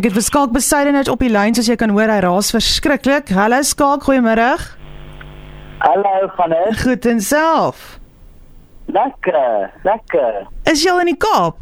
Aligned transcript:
Ek 0.00 0.06
het 0.08 0.14
vir 0.16 0.24
Skalk 0.24 0.52
Besuidenhout 0.56 1.10
op 1.12 1.20
die 1.20 1.28
lyn 1.28 1.52
soos 1.52 1.66
jy 1.68 1.74
kan 1.76 1.90
hoor 1.92 2.08
hy 2.08 2.22
raas 2.24 2.48
verskriklik. 2.54 3.28
Hallo 3.36 3.58
Skalk, 3.68 4.06
goeiemôre. 4.08 4.46
Hallo 5.82 6.30
van 6.38 6.54
dit. 6.54 6.78
Goed 6.80 7.08
en 7.10 7.20
self. 7.20 7.82
Lekker, 8.88 9.68
lekker. 9.84 10.38
Is 10.72 10.80
jy 10.86 10.94
al 10.94 11.02
in 11.04 11.10
die 11.12 11.18
Kaap? 11.20 11.60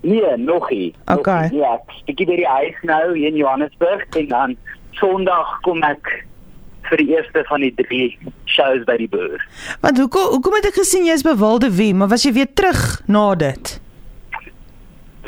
Nee, 0.00 0.32
nog 0.40 0.70
nie. 0.72 0.94
Nog 1.04 1.18
Okay. 1.18 1.50
nie. 1.52 1.60
Ja, 1.60 1.74
ek 1.76 1.92
bietjie 2.08 2.30
by 2.32 2.40
die 2.40 2.48
huis 2.48 2.80
nou 2.88 3.02
hier 3.12 3.28
in 3.34 3.36
Johannesburg 3.42 4.08
en 4.16 4.28
dan 4.32 4.56
Sondag 4.96 5.58
kom 5.68 5.84
ek 5.84 6.08
vir 6.88 7.02
die 7.04 7.10
eerste 7.18 7.44
van 7.52 7.60
die 7.68 7.74
drie 7.82 8.14
shows 8.48 8.80
by 8.88 8.96
die 8.96 9.12
boer. 9.12 9.44
Want 9.84 10.00
hoekom 10.00 10.32
hoekom 10.38 10.56
het 10.56 10.72
ek 10.72 10.80
gesien 10.80 11.04
jy's 11.04 11.26
bewilde 11.26 11.68
wie, 11.76 11.92
maar 11.92 12.08
was 12.16 12.24
jy 12.24 12.32
weer 12.32 12.48
terug 12.48 13.02
na 13.12 13.34
dit? 13.34 13.76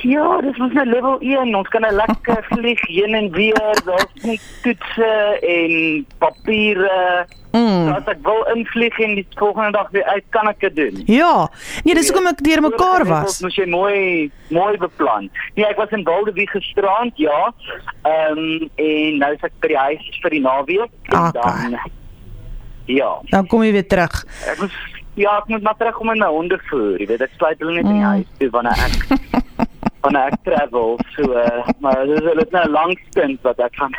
Ja, 0.07 0.41
dis 0.41 0.57
mos 0.61 0.73
nou 0.73 0.85
level 0.87 1.17
1. 1.21 1.55
Ons 1.59 1.69
kan 1.69 1.81
nou 1.83 1.93
lekker 1.97 2.45
vlieg 2.53 2.81
heen 2.87 3.15
en 3.15 3.31
weer. 3.35 3.59
Daar's 3.85 4.23
nie 4.23 4.39
toetse 4.63 5.09
en 5.43 6.07
papiere. 6.23 7.27
Mm. 7.53 7.89
As 7.97 8.07
ek 8.13 8.21
wil 8.23 8.43
invlieg 8.55 8.99
en 9.03 9.15
die 9.17 9.25
volgende 9.41 9.73
dag 9.73 9.89
weer 9.91 10.05
uit, 10.13 10.25
kan 10.31 10.49
ek 10.51 10.61
dit 10.61 10.77
doen. 10.77 10.99
Ja. 11.09 11.49
Nee, 11.85 11.95
dis 11.97 12.11
hoekom 12.13 12.29
ek 12.31 12.43
deur 12.45 12.61
mekaar 12.69 13.07
was. 13.09 13.41
Moes 13.43 13.57
jy 13.57 13.67
mooi 13.73 14.29
mooi 14.55 14.77
beplan. 14.79 15.31
Nee, 15.57 15.65
ek 15.67 15.81
was 15.81 15.91
in 15.97 16.05
Wildewee 16.07 16.47
gisterand, 16.53 17.17
ja. 17.19 17.49
Ehm 18.05 18.39
um, 18.45 18.69
en 18.77 19.19
nou 19.25 19.33
is 19.35 19.43
ek 19.49 19.57
by 19.65 19.73
die 19.73 19.81
huis 19.89 20.21
vir 20.23 20.37
die 20.37 20.45
naweek 20.45 20.93
en 21.09 21.19
Okay. 21.19 21.41
dan 21.73 21.79
Ja, 22.89 23.11
Dan 23.29 23.47
kom 23.47 23.61
jy 23.67 23.73
weer 23.75 23.85
terug. 23.87 24.23
ek 24.49 24.61
moet 24.63 24.73
ja, 25.19 25.33
ek 25.43 25.49
moet 25.51 25.63
maar 25.67 25.75
terug 25.77 25.99
om 26.01 26.11
in 26.15 26.21
my 26.23 26.29
honde 26.31 26.57
voer. 26.71 27.01
Jy 27.03 27.07
weet, 27.11 27.21
ek 27.27 27.33
sluit 27.37 27.59
hulle 27.61 27.75
net 27.81 27.85
in 27.85 27.97
die 27.99 28.05
Mm. 28.05 28.13
huis 28.13 28.27
toe 28.39 28.51
wanneer 28.55 28.79
ek 28.87 28.95
wanneer 30.01 30.33
ek 30.33 30.39
travel. 30.47 30.99
So 31.17 31.23
uh, 31.33 31.67
maar 31.83 32.05
dis 32.07 32.23
hulle 32.23 32.43
het 32.45 32.51
nou 32.55 32.65
'n 32.67 32.71
lang 32.71 32.93
stint 33.11 33.41
wat 33.43 33.59
ek 33.59 33.75
gaan 33.81 33.93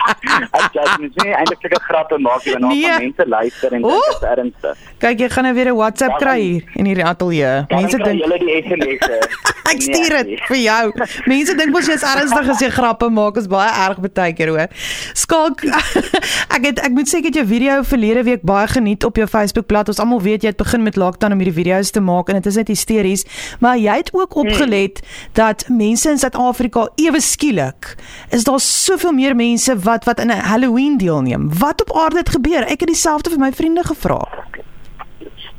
Ek 0.58 0.66
sê 0.74 0.84
mens 1.00 1.14
nie 1.22 1.34
eintlik 1.34 1.64
'n 1.64 1.82
grappe 1.88 2.18
maak 2.18 2.42
hier 2.42 2.58
want 2.58 2.72
Nee. 2.72 2.86
nee. 2.86 2.98
mense 2.98 3.28
luister 3.28 3.72
en 3.72 3.82
dit 3.82 4.08
is 4.12 4.22
ernstig. 4.34 4.76
Kyk, 4.98 5.18
jy 5.18 5.28
gaan 5.28 5.44
nou 5.44 5.54
weer 5.54 5.68
'n 5.72 5.76
WhatsApp 5.76 6.18
kry 6.18 6.40
hier 6.40 6.62
in 6.74 6.86
hierdie 6.86 7.04
ateljee. 7.04 7.64
Mense 7.68 7.96
dink 7.96 8.20
julle 8.20 8.38
die 8.38 8.62
SMS'e. 8.62 9.18
Ek 9.72 9.80
stuur 9.80 10.12
dit 10.24 10.40
vir 10.48 10.56
jou. 10.58 10.92
Mense 11.26 11.54
dink 11.56 11.70
mos 11.72 11.86
jy's 11.86 12.02
ernstig 12.04 12.48
as 12.48 12.60
jy 12.60 12.68
grappe 12.68 13.08
maak, 13.08 13.36
is 13.36 13.46
baie 13.48 13.70
erg 13.88 14.00
baie 14.02 14.32
keer 14.36 14.48
hoor. 14.52 14.68
Skalk 15.14 15.64
ek 16.56 16.66
het 16.66 16.78
ek 16.82 16.92
moet 16.92 17.08
sê 17.08 17.20
ek 17.22 17.30
het 17.30 17.34
jou 17.40 17.46
video 17.46 17.82
verlede 17.82 18.22
week 18.26 18.42
baie 18.42 18.66
geniet 18.68 19.04
op 19.04 19.16
jou 19.16 19.26
Facebookblad. 19.26 19.88
Ons 19.88 20.00
almal 20.02 20.20
weet 20.20 20.42
jy 20.42 20.52
het 20.52 20.60
begin 20.60 20.82
met 20.82 20.96
lockdown 20.96 21.32
om 21.32 21.38
hierdie 21.38 21.56
video's 21.62 21.90
te 21.90 22.00
maak 22.00 22.28
en 22.28 22.40
dit 22.40 22.46
is 22.46 22.56
net 22.60 22.68
hysteries, 22.68 23.24
maar 23.60 23.76
jy 23.80 23.96
het 24.02 24.10
ook 24.12 24.36
opgelet 24.36 25.00
dat 25.42 25.68
mense 25.68 26.10
in 26.10 26.18
Suid-Afrika 26.18 26.88
ewe 26.94 27.20
skielik 27.20 27.94
is 28.30 28.44
daar 28.44 28.60
soveel 28.60 29.12
meer 29.12 29.34
mense 29.36 29.78
wat 29.88 30.04
wat 30.04 30.20
in 30.20 30.30
'n 30.30 30.46
Halloween 30.50 30.96
deelneem. 30.98 31.48
Wat 31.58 31.80
op 31.80 31.96
aarde 31.96 32.18
het 32.18 32.28
gebeur? 32.36 32.62
Ek 32.62 32.80
het 32.80 32.92
dieselfde 32.94 33.30
vir 33.30 33.38
my 33.38 33.52
vriende 33.52 33.84
gevra. 33.84 34.20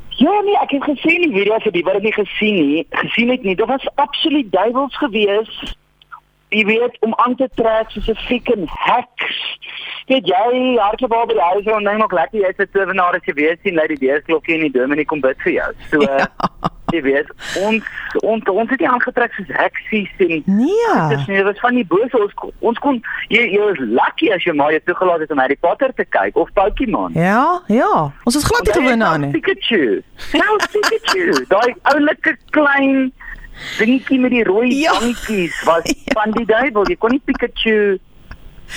Ja 0.08 0.34
nee, 0.44 0.58
ek 0.62 0.70
het 0.70 0.84
gesien 0.84 1.20
die 1.20 1.32
video 1.32 1.58
vir 1.58 1.72
die 1.72 1.84
wat 1.84 1.92
dit 1.92 2.02
nie 2.02 2.12
gesien 2.12 2.54
nie, 2.54 2.86
gesien 2.90 3.30
het 3.30 3.42
nie. 3.42 3.56
Dit 3.56 3.66
was 3.66 3.88
absoluut 3.94 4.52
duiwels 4.52 4.96
gewees. 4.96 5.76
Jy 6.54 6.64
weet 6.68 6.96
om 7.02 7.14
aan 7.24 7.34
te 7.36 7.48
trek 7.58 7.90
soos 7.90 8.08
'n 8.08 8.14
freaking 8.26 8.66
heks. 8.68 9.38
Weet 10.06 10.26
jy, 10.28 10.76
hardloop 10.78 11.12
al 11.12 11.26
by 11.26 11.34
die 11.34 11.42
huis 11.50 11.66
en 11.66 11.84
dink 11.84 11.98
nog 11.98 12.12
lekker 12.12 12.40
jy's 12.40 12.58
'n 12.58 12.68
tovenaar 12.72 13.14
as 13.18 13.24
jy 13.26 13.34
weet 13.34 13.58
sien 13.64 13.74
lei 13.74 13.86
die 13.88 13.98
deursklokkie 14.06 14.54
en 14.54 14.60
die 14.68 14.70
dominee 14.78 15.04
kom 15.04 15.20
bid 15.20 15.36
vir 15.42 15.52
jou. 15.52 15.70
So 15.90 16.00
Ja. 16.02 16.28
jy 16.92 17.00
weet, 17.02 17.26
ons 17.66 17.82
ons 18.22 18.44
ons 18.48 18.70
het 18.70 18.78
nie 18.80 18.88
aangetrek 18.88 19.32
soos 19.34 19.48
heksies 19.48 20.10
en 20.18 20.42
Nee. 20.46 21.16
Nie, 21.26 21.26
dit 21.26 21.42
was 21.44 21.58
van 21.60 21.74
die 21.74 21.84
bose 21.86 22.14
ons 22.22 22.34
ons 22.60 22.78
kon 22.78 23.02
jy 23.28 23.50
jy 23.50 23.58
was 23.58 23.78
lucky 23.78 24.30
as 24.32 24.44
jy 24.44 24.52
maar 24.52 24.70
jy 24.72 24.80
toegelaat 24.84 25.20
het 25.20 25.30
om 25.32 25.38
Harry 25.38 25.56
Potter 25.56 25.90
te 25.94 26.04
kyk 26.04 26.36
of 26.36 26.52
Pokémon. 26.52 27.10
Ja, 27.14 27.60
ja. 27.66 28.12
Ons 28.24 28.36
is 28.36 28.44
glad 28.44 28.62
nie 28.64 28.72
gewoond 28.72 29.02
aan 29.02 29.20
nie. 29.20 29.30
Pikachu. 29.40 30.02
Nou 30.32 30.58
Pikachu. 30.70 31.44
Daai 31.48 31.74
oulike 31.82 32.36
klein 32.50 33.12
dingetjie 33.78 34.18
met 34.20 34.30
die 34.30 34.44
rooi 34.44 34.68
Ja. 34.80 34.92
bankies 34.98 35.62
was 35.64 35.82
Ja. 36.06 36.12
van 36.20 36.30
die 36.32 36.44
duiwel. 36.46 36.86
Jy 36.88 36.96
kon 36.96 37.10
nie 37.10 37.20
Pikachu 37.24 37.98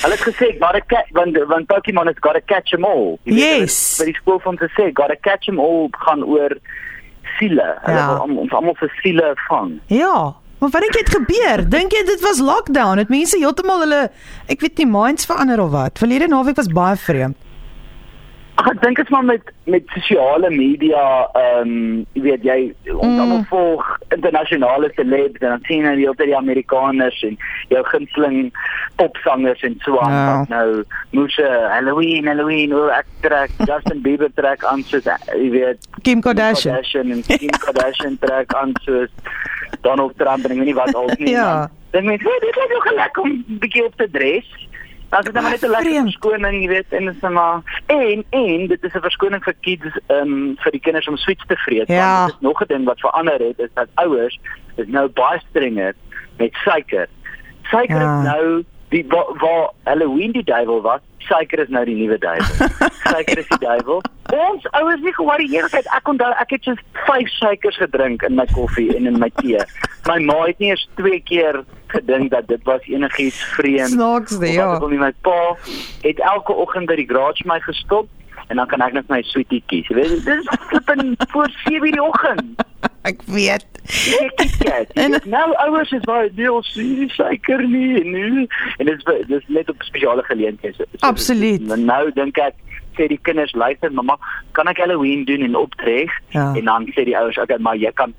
Hulle 0.02 0.14
het 0.18 0.22
gesê 0.22 0.48
a 0.62 0.80
cat 0.86 1.06
want 1.16 1.38
want 1.48 1.68
Pokémon 1.68 2.06
has 2.08 2.16
got 2.20 2.34
to 2.36 2.42
catch 2.46 2.74
'em 2.74 2.84
all. 2.86 3.18
Jy 3.24 3.34
weet, 3.34 3.60
Yes. 3.62 3.98
By 4.00 4.06
die 4.06 4.16
skool 4.16 4.40
van 4.40 4.58
te 4.58 4.68
sê 4.76 4.92
got 4.94 5.08
to 5.08 5.16
catch 5.22 5.48
'em 5.48 5.60
all 5.60 5.88
gaan 5.92 6.24
oor 6.24 6.58
siele. 7.40 7.78
Hulle 7.82 7.98
Ja. 7.98 8.08
wil 8.14 8.22
om- 8.24 8.38
ons 8.38 8.52
almal 8.52 8.76
vir 8.76 8.92
siele 9.02 9.34
vang. 9.48 9.80
Ja. 9.88 10.36
Maar 10.60 10.70
wat 10.70 10.82
dink 10.82 10.94
jy 10.94 11.00
het 11.00 11.16
gebeur? 11.16 11.70
Dink 11.78 11.92
jy 11.92 12.04
dit 12.06 12.22
was 12.22 12.40
lockdown? 12.40 12.98
Het 12.98 13.10
mense 13.10 13.38
heeltemal 13.38 13.80
hulle 13.80 14.12
ek 14.48 14.60
weet 14.62 14.78
nie 14.78 14.86
minds 14.88 15.26
verander 15.26 15.60
of 15.62 15.72
wat? 15.72 15.98
Verlede 15.98 16.28
naweek 16.28 16.56
was 16.56 16.68
baie 16.68 16.96
vreemd. 16.96 17.36
Ag 18.58 18.68
ek 18.72 18.80
dink 18.82 18.98
dit 18.98 19.06
is 19.06 19.12
maar 19.14 19.24
met 19.26 19.52
met 19.70 19.84
sosiale 19.94 20.50
media, 20.50 21.02
ehm 21.38 21.68
um, 21.68 22.06
jy 22.18 22.22
weet 22.26 22.44
jy 22.44 22.74
ons 22.94 23.20
Mm. 23.20 23.44
volg 23.52 23.86
internasionale 24.16 24.90
celebs 24.96 25.42
en 25.42 25.50
dan 25.54 25.62
sien 25.68 25.84
jy 25.86 25.96
die 25.96 26.08
tyd 26.18 26.28
die 26.32 26.36
Amerikaners 26.38 27.20
en 27.28 27.38
jou 27.70 27.84
gunsteling 27.92 28.52
popsangers 28.98 29.62
en 29.62 29.76
so 29.86 30.00
aan 30.00 30.12
Ja. 30.12 30.40
wat 30.40 30.50
nou 30.50 30.84
moes 31.12 31.38
uh, 31.38 31.70
Halloween, 31.76 32.26
Halloween, 32.28 32.74
o 32.74 32.88
ek 32.88 33.06
trek 33.22 33.52
Justin 33.70 34.02
Bieber 34.02 34.32
trek 34.34 34.64
aan 34.66 34.82
soos 34.84 35.06
uh, 35.06 35.18
jy 35.36 35.50
weet 35.54 35.88
Kim 36.02 36.22
Kardashian. 36.22 36.74
Kardashian 36.74 37.12
en 37.12 37.22
Kim 37.28 37.50
Kardashian 37.66 38.18
trek 38.20 38.54
aan 38.56 38.74
soos 38.86 39.10
Donald 39.82 40.18
Trump 40.18 40.46
en 40.46 40.52
ek 40.52 40.58
weet 40.58 40.66
nie 40.72 40.80
wat 40.82 40.96
al 40.96 41.12
nie. 41.20 41.30
Ja. 41.36 41.70
Dink 41.92 42.06
mens, 42.06 42.24
"Hey, 42.24 42.40
dit 42.42 42.56
lyk 42.56 42.72
nog 42.74 42.90
lekker 42.96 43.22
om 43.24 43.30
'n 43.32 43.58
bietjie 43.62 43.86
op 43.86 43.96
te 43.96 44.10
dress." 44.12 44.50
Dan 45.10 45.20
is 45.20 45.26
dit 45.26 45.34
maar 45.34 45.52
net 45.52 45.62
'n 45.64 45.70
lekker 45.70 46.02
verskoning, 46.02 46.62
jy 46.62 46.68
weet, 46.68 46.90
en 46.90 47.06
dit 47.06 47.16
is 47.16 47.30
maar 47.30 47.62
en 47.86 48.24
en 48.30 48.68
dit 48.68 48.84
is 48.84 48.94
'n 48.94 49.00
verskoning 49.00 49.44
vir 49.44 49.54
kids 49.62 49.86
ehm 50.08 50.22
um, 50.22 50.56
vir 50.60 50.72
die 50.72 50.80
kinders 50.82 51.08
om 51.08 51.18
sweets 51.18 51.46
te 51.48 51.56
vreet. 51.56 51.88
Ja. 51.88 52.18
Want 52.18 52.26
dit 52.32 52.36
is 52.36 52.42
nog 52.48 52.62
'n 52.62 52.68
ding 52.68 52.86
wat 52.86 53.00
verander 53.00 53.40
het 53.40 53.60
is 53.60 53.70
dat 53.74 53.88
ouers 53.96 54.40
is 54.76 54.88
nou 54.88 55.08
baie 55.08 55.40
strenger 55.50 55.94
met 56.38 56.54
suiker. 56.54 57.08
Suiker 57.64 57.96
Ja. 58.02 58.20
is 58.20 58.26
nou 58.26 58.64
die 58.90 59.06
waar, 59.08 59.38
waar 59.38 59.70
Halloween 59.84 60.32
die 60.32 60.44
duiwel 60.44 60.82
was, 60.82 61.00
suiker 61.18 61.60
is 61.60 61.68
nou 61.70 61.86
die 61.86 61.96
nuwe 61.96 62.18
duiwel. 62.18 62.68
suiker 63.14 63.38
is 63.38 63.48
die 63.48 63.60
duiwel. 63.60 64.02
Ons 64.34 64.72
ouers 64.72 65.02
nie 65.02 65.14
geworry 65.14 65.48
eendag 65.54 65.74
ek 65.74 66.08
onthou 66.08 66.32
ek 66.40 66.50
het 66.50 66.64
so 66.64 66.74
5 66.94 67.28
suikers 67.30 67.78
gedrink 67.78 68.24
in 68.24 68.36
my 68.36 68.46
koffie 68.54 68.96
en 68.96 69.06
in 69.08 69.20
my 69.20 69.30
tee. 69.36 69.60
My 70.08 70.20
ma 70.20 70.46
het 70.46 70.60
nie 70.60 70.70
eers 70.70 70.88
twee 70.96 71.20
keer 71.20 71.64
gedink 71.98 72.32
dat 72.32 72.48
dit 72.48 72.64
was 72.64 72.86
enigiets 72.88 73.40
vreemd. 73.58 73.90
Snaaks, 73.96 74.38
nee, 74.40 74.54
ja. 74.54 74.74
ek 74.76 74.80
wil 74.86 74.94
nie, 74.94 75.00
my 75.02 75.12
pa 75.26 75.40
het 76.06 76.20
elke 76.34 76.54
oggend 76.54 76.88
by 76.92 76.96
die 77.00 77.08
garage 77.10 77.44
my 77.50 77.60
gestop 77.66 78.08
en 78.48 78.56
dan 78.62 78.68
kan 78.72 78.82
ek 78.86 78.94
net 78.96 79.10
my 79.12 79.22
sweetie 79.28 79.64
kies. 79.68 79.88
Jy 79.92 79.96
weet, 79.98 80.14
dit 80.26 80.44
is 80.44 80.48
flippin 80.70 81.16
voor 81.34 81.50
7:00 81.66 81.92
die 81.92 82.04
oggend. 82.04 82.64
Ek 83.10 83.22
weet. 83.32 83.64
Ek. 84.68 84.90
En- 84.94 85.14
En 85.14 85.30
nou 85.32 85.48
ouers 85.64 85.92
is 85.96 86.04
baie 86.08 86.30
deel 86.36 86.64
nie 86.76 87.08
suiker 87.16 87.62
nie 87.68 88.02
en 88.02 88.10
nu 88.12 88.48
en 88.78 88.86
dit 88.86 89.04
is 89.08 89.28
dis 89.28 89.44
net 89.48 89.70
op 89.72 89.82
spesiale 89.88 90.24
geleenthede. 90.28 90.74
So- 90.76 90.84
so- 90.92 91.08
Absoluut. 91.08 91.62
Nou, 91.68 91.80
nou 91.80 92.12
dink 92.16 92.38
ek 92.38 92.56
sê 92.98 93.08
die 93.08 93.20
kinders 93.22 93.54
luister 93.56 93.92
mamma, 93.94 94.18
kan 94.58 94.68
ek 94.68 94.78
Halloween 94.84 95.24
doen 95.26 95.42
en 95.48 95.56
optrek? 95.56 96.12
Ja. 96.36 96.52
En 96.56 96.66
dan 96.66 96.88
sê 96.96 97.04
die 97.08 97.16
ouers, 97.18 97.38
okay, 97.40 97.58
maar 97.62 97.78
jy 97.78 97.92
kan 97.94 98.14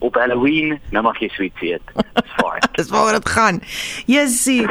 op 0.00 0.14
Halloween 0.14 0.78
nou 0.90 1.02
mag 1.04 1.18
jy 1.20 1.28
sweet 1.34 1.62
eet. 1.64 1.92
Dis 1.94 2.32
fine. 2.36 2.68
Dis 2.78 2.90
waaroor 2.92 3.18
dit 3.18 3.28
gaan. 3.28 3.60
Jessie, 4.08 4.62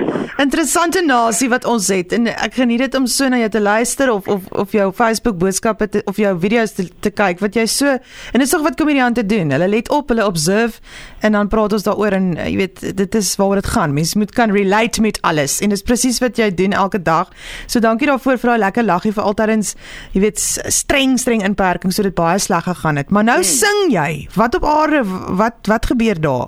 interessante 0.42 1.02
nasie 1.06 1.50
wat 1.52 1.66
ons 1.70 1.90
het 1.94 2.14
en 2.16 2.30
ek 2.32 2.58
geniet 2.58 2.84
dit 2.86 2.98
om 2.98 3.06
so 3.10 3.30
na 3.30 3.42
jou 3.44 3.50
te 3.54 3.62
luister 3.62 4.12
of 4.14 4.28
of 4.28 4.48
of 4.64 4.74
jou 4.74 4.88
Facebook 4.96 5.38
boodskappe 5.42 5.90
te, 5.90 6.02
of 6.10 6.18
jou 6.22 6.34
video's 6.42 6.74
te, 6.78 6.88
te 7.04 7.12
kyk 7.14 7.44
wat 7.44 7.58
jy 7.60 7.66
so 7.70 7.96
en 7.96 8.38
dit 8.40 8.48
is 8.48 8.54
tog 8.54 8.66
wat 8.66 8.78
komediante 8.80 9.26
doen. 9.26 9.54
Hulle 9.54 9.70
let 9.70 9.92
op, 9.94 10.10
hulle 10.14 10.26
observe 10.26 10.82
en 11.26 11.38
dan 11.38 11.52
praat 11.52 11.76
ons 11.78 11.86
daaroor 11.86 12.18
en 12.18 12.32
eh, 12.38 12.50
jy 12.54 12.58
weet 12.64 12.84
dit 12.98 13.20
is 13.20 13.32
waaroor 13.40 13.62
dit 13.62 13.72
gaan. 13.76 13.94
Mense 13.94 14.18
moet 14.18 14.34
kan 14.36 14.54
relate 14.56 15.04
met 15.06 15.22
alles 15.28 15.60
en 15.64 15.74
dis 15.74 15.86
presies 15.86 16.22
wat 16.24 16.40
jy 16.40 16.50
doen 16.56 16.74
elke 16.74 17.02
dag. 17.02 17.30
So 17.68 17.84
dankie 17.84 18.10
daarvoor 18.10 18.42
vir 18.42 18.54
daai 18.54 18.66
lekker 18.66 18.88
laggie 18.88 19.14
vir 19.16 19.28
altydens 19.30 19.76
jy 20.16 20.24
weet 20.26 20.42
streng 20.74 21.18
streng 21.22 21.46
inperking 21.46 21.94
so 21.94 22.04
dit 22.06 22.16
baie 22.16 22.40
sleg 22.42 22.66
gegaan 22.66 23.02
het. 23.02 23.14
Maar 23.14 23.28
nou 23.34 23.40
sing 23.46 23.90
jy. 23.94 24.28
Wat 24.36 24.56
op 24.58 24.66
aarde 24.66 25.04
wat 25.28 25.54
wat 25.68 25.86
gebeur 25.86 26.20
daar? 26.22 26.48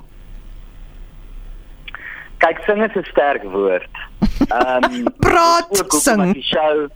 Kyk, 2.41 2.59
sing 2.65 2.83
is 2.83 2.95
'n 2.95 3.03
sterk 3.11 3.43
woord. 3.43 3.89
Ehm 4.47 4.83
um, 4.83 5.03
Praat, 5.25 5.83
ook 5.83 5.91
sing. 5.93 6.33
Die 6.33 6.43
show 6.43 6.87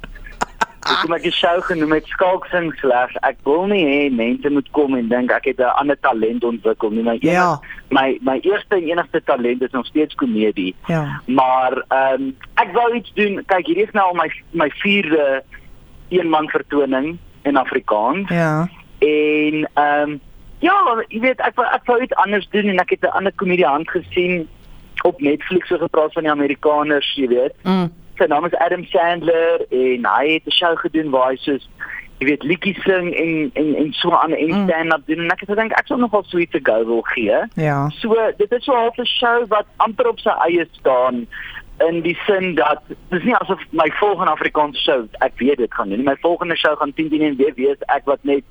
ek 1.15 1.23
die 1.23 1.31
show 1.33 1.61
genoem 1.65 1.91
het 1.97 2.05
skalk 2.05 2.45
sing 2.45 2.73
slegs. 2.77 3.15
Ek 3.25 3.37
wil 3.43 3.65
nie 3.65 3.85
hê 3.85 4.09
mense 4.13 4.49
moet 4.49 4.67
kom 4.71 4.93
en 4.95 5.07
dink 5.09 5.31
ek 5.31 5.45
het 5.45 5.59
'n 5.59 5.73
ander 5.81 5.97
talent 5.99 6.43
ontwikkel 6.43 6.89
nie. 6.89 7.03
My 7.03 7.17
Ja. 7.21 7.31
enig- 7.31 7.61
my 7.89 8.17
my 8.21 8.39
eerste 8.41 8.75
en 8.75 8.83
enigste 8.89 9.21
talent 9.23 9.61
is 9.61 9.71
nog 9.71 9.85
steeds 9.85 10.15
komedie. 10.15 10.75
Ja. 10.87 11.21
Maar 11.25 11.83
ehm 11.89 12.21
um, 12.21 12.35
ek 12.55 12.73
wou 12.73 12.93
iets 12.95 13.11
doen. 13.13 13.41
Kyk, 13.45 13.65
hierdie 13.65 13.85
is 13.85 13.91
nou 13.93 14.05
al 14.07 14.13
my 14.13 14.29
my 14.51 14.69
vierde 14.69 15.43
eenman 16.09 16.49
vertoning 16.49 17.17
in 17.43 17.57
Afrikaans. 17.57 18.29
Ja. 18.29 18.67
En 18.99 19.69
ehm 19.73 20.09
um, 20.09 20.19
ja, 20.59 21.03
jy 21.09 21.19
weet 21.19 21.39
ek 21.39 21.55
wou 21.55 21.65
ek 21.67 21.85
wou 21.85 22.01
iets 22.01 22.15
anders 22.15 22.47
doen 22.51 22.69
en 22.69 22.79
ek 22.79 22.89
het 22.89 23.03
'n 23.03 23.15
ander 23.17 23.33
komediant 23.35 23.89
gesien 23.89 24.47
op 25.03 25.19
Netflix 25.21 25.67
so 25.67 25.77
gepraat 25.77 26.13
van 26.13 26.23
die 26.23 26.31
Amerikaners, 26.31 27.13
jy 27.15 27.27
weet. 27.27 27.53
Mm. 27.63 27.91
Sy 28.17 28.25
naam 28.25 28.45
is 28.45 28.55
Adam 28.55 28.85
Sandler 28.85 29.65
en 29.69 30.05
hy 30.05 30.33
het 30.33 30.45
'n 30.47 30.51
show 30.51 30.77
gedoen 30.77 31.09
waar 31.11 31.29
hy 31.29 31.35
soos 31.35 31.69
jy 32.19 32.25
weet 32.27 32.43
liedjies 32.43 32.81
sing 32.83 33.13
en 33.13 33.51
en 33.53 33.75
en 33.75 33.93
so 33.93 34.11
aan 34.11 34.33
en 34.33 34.47
Mm. 34.47 34.67
stand-up 34.67 35.05
doen 35.07 35.19
en 35.19 35.31
ek 35.31 35.39
het 35.39 35.49
gedink 35.49 35.71
ek 35.71 35.87
sal 35.87 35.97
nogal 35.97 36.23
sweet 36.23 36.51
to 36.51 36.59
go 36.63 36.85
wil 36.85 37.01
gee. 37.01 37.37
Ja. 37.55 37.89
So 37.89 38.15
dit 38.37 38.51
is 38.51 38.63
so 38.63 38.73
half 38.73 38.97
'n 38.97 39.05
show 39.05 39.45
wat 39.47 39.65
amper 39.77 40.07
op 40.07 40.19
sy 40.19 40.29
eie 40.47 40.67
staan 40.71 41.27
in 41.89 42.01
die 42.01 42.17
sin 42.25 42.55
dat 42.55 42.81
dis 43.09 43.23
nie 43.23 43.35
asof 43.35 43.59
my 43.71 43.91
volgende 43.99 44.31
Afrikaanse 44.31 44.79
show 44.81 45.07
ek 45.19 45.33
weet 45.37 45.57
dit 45.57 45.73
gaan 45.73 45.89
doen. 45.89 45.97
nie. 45.97 46.05
My 46.07 46.15
volgende 46.21 46.55
show 46.55 46.77
gaan 46.77 46.93
10 46.93 47.09
10 47.09 47.21
en 47.21 47.35
weer 47.35 47.53
wees 47.55 47.77
ek 47.87 48.05
wat 48.05 48.23
net 48.23 48.43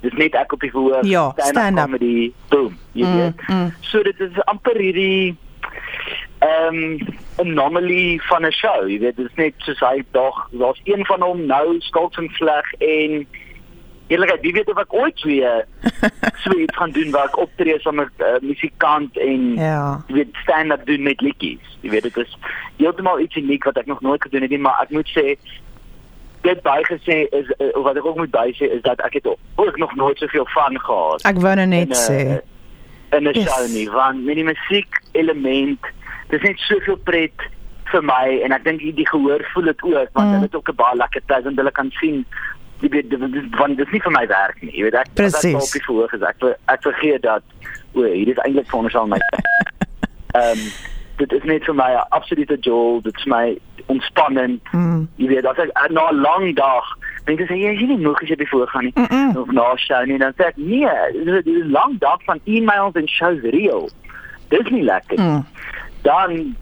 dis 0.00 0.12
net 0.12 0.34
ek 0.34 0.52
op 0.52 0.60
die 0.60 0.70
verhoog 0.70 1.04
Ja, 1.04 1.32
stand-up. 1.36 1.84
comedy 1.84 2.32
boom 2.48 2.78
jy 2.92 3.04
Mm, 3.06 3.16
weet. 3.16 3.48
mm. 3.48 3.72
So 3.80 4.02
dit 4.02 4.20
is 4.20 4.44
amper 4.44 4.76
hierdie 4.78 5.36
ehm 6.40 6.98
anomaly 7.38 8.18
van 8.28 8.44
'n 8.46 8.52
show. 8.52 8.86
Jy 8.88 8.98
weet 8.98 9.16
dit 9.16 9.26
is 9.26 9.34
net 9.36 9.54
soos 9.58 9.78
hy 9.80 10.02
dag 10.12 10.48
daar's 10.50 10.80
een 10.84 11.04
van 11.06 11.20
hom 11.22 11.46
nou 11.46 11.80
skalk 11.80 12.16
en 12.18 12.28
sleg 12.34 12.72
en 12.78 13.26
Eerlikheid, 14.10 14.40
wie 14.40 14.52
weet 14.52 14.70
of 14.70 14.78
ek 14.78 14.92
ooit 14.94 15.22
weer 15.22 15.66
so 16.42 16.50
iets 16.58 16.76
gaan 16.76 16.90
doen 16.90 17.10
waar 17.10 17.26
ek 17.28 17.36
optree 17.38 17.78
saam 17.80 17.94
met 17.94 18.08
'n 18.18 18.22
uh, 18.24 18.40
musikant 18.40 19.16
en 19.18 19.54
Ja. 19.54 20.02
jy 20.08 20.14
weet 20.14 20.28
stand-up 20.42 20.86
doen 20.86 21.02
met 21.02 21.20
liedjies. 21.20 21.78
Jy 21.82 21.90
weet 21.90 22.02
dit 22.02 22.16
is 22.16 22.38
heeltemal 22.78 23.20
iets 23.20 23.36
uniek 23.36 23.64
wat 23.64 23.76
ek 23.76 23.86
nog 23.86 24.00
nooit 24.00 24.22
gedoen 24.22 24.40
het 24.40 24.50
nie, 24.50 24.58
maar 24.58 24.80
ek 24.82 24.90
moet 24.90 25.08
sê 25.12 25.36
dit 26.42 26.60
bygesê 26.62 27.16
is 27.40 27.46
uh, 27.58 27.82
wat 27.82 27.96
ek 27.96 28.04
ook 28.06 28.16
moet 28.16 28.30
bysê 28.30 28.68
is 28.76 28.82
dat 28.82 29.00
ek 29.00 29.12
het 29.12 29.26
ook 29.56 29.76
nog 29.76 29.94
nooit 29.96 30.18
soveel 30.18 30.46
van 30.54 30.78
gehad 30.80 31.22
Ek 31.26 31.36
wou 31.42 31.54
nou 31.54 31.66
net 31.66 31.88
in 31.88 31.94
'n- 31.94 31.96
sê. 32.08 32.40
in 33.16 33.24
'n 33.28 33.32
Yes. 33.34 33.48
show 33.48 33.66
nie, 33.74 33.88
want 33.90 34.24
met 34.24 34.34
die 34.34 34.44
musiek 34.44 35.00
element 35.12 35.80
dis 36.30 36.42
net 36.42 36.58
soveel 36.58 36.96
pret 36.96 37.32
vir 37.90 38.02
my 38.02 38.40
en 38.44 38.52
ek 38.52 38.64
dink 38.64 38.80
die 38.80 39.06
gehoor 39.08 39.40
voel 39.52 39.64
dit 39.64 39.82
ook 39.82 40.08
want 40.12 40.26
Mm. 40.28 40.32
hulle 40.32 40.42
het 40.46 40.54
ook 40.54 40.68
'n 40.68 40.74
baie 40.76 40.96
lekker 40.96 41.22
tyd 41.26 41.46
en 41.46 41.56
hulle 41.56 41.70
kan 41.72 41.90
sien 42.00 42.24
jy 42.80 42.88
weet 42.88 43.18
want 43.58 43.76
dit 43.76 43.86
is 43.86 43.92
nie 43.92 44.00
vir 44.00 44.12
my 44.12 44.26
werk 44.26 44.62
nie 44.62 44.72
jy 44.76 44.82
weet 44.82 44.94
ek 44.94 45.14
Precies. 45.14 45.54
op 45.54 45.72
die 45.72 45.82
verhoog 45.82 46.12
is 46.12 46.22
ek 46.22 46.36
ek 46.68 46.82
vergeet 46.82 47.22
dat 47.22 47.42
o 47.94 48.02
hier 48.04 48.28
is 48.28 48.36
eintlik 48.44 48.66
veronderstel 48.68 49.06
my 49.06 49.18
ehm 50.38 50.58
dit 51.16 51.32
is 51.32 51.42
net 51.44 51.64
vir 51.64 51.74
my 51.74 51.90
'n 51.94 52.06
absolute 52.10 52.56
joy 52.60 53.00
dit 53.02 53.16
is 53.16 53.24
my 53.26 53.58
ontspannend 53.88 54.60
Mm. 54.72 55.08
jy 55.16 55.26
weet 55.28 55.46
as 55.46 55.58
ek 55.58 55.90
na 55.90 56.08
'n 56.10 56.20
lang 56.20 56.54
dag 56.56 56.84
mense 57.26 57.44
sê 57.48 57.56
jy 57.56 57.72
is 57.74 57.80
nie 57.88 57.96
moeg 58.04 58.22
as 58.22 58.28
jy 58.28 58.36
bevoor 58.36 58.66
gaan 58.68 58.84
nie 58.84 58.92
Mm 58.96 59.06
-mm. 59.10 59.36
of 59.36 59.50
na 59.50 59.76
show 59.76 60.04
nie 60.06 60.18
dan 60.18 60.32
sê 60.38 60.44
ek 60.48 60.56
nee 60.56 60.88
dit 61.24 61.46
is 61.46 61.64
'n 61.64 61.70
lang 61.72 61.98
dag 61.98 62.22
van 62.24 62.40
e-mails 62.46 62.94
en 62.94 63.08
shows 63.08 63.40
reël 63.42 63.88
dis 64.48 64.70
nie 64.70 64.82
lekker 64.82 65.18
Mm. 65.20 65.44
dan 66.02 66.54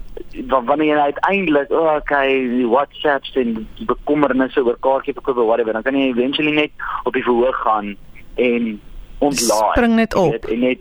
wa- 0.49 0.63
wanneer 0.63 0.95
jy 0.97 1.03
uiteindelik 1.11 1.69
oh, 1.71 1.95
okay 1.95 2.47
die 2.49 2.67
WhatsApps 2.67 3.35
en 3.35 3.53
die 3.75 3.85
bekommernisse 3.85 4.63
oor 4.65 4.77
kaartjie 4.79 5.13
verkoop 5.13 5.37
of 5.37 5.45
whatever 5.45 5.73
dan 5.73 5.83
kan 5.83 5.95
jy 5.95 6.09
eventually 6.09 6.51
net 6.51 6.71
op 7.03 7.13
die 7.13 7.23
verhoog 7.23 7.55
gaan 7.63 7.95
en 8.35 8.79
ontlaai 9.19 9.71
Spring 9.75 9.95
net 9.95 10.15
op. 10.15 10.31
weet, 10.31 10.45
en 10.45 10.59
net 10.59 10.77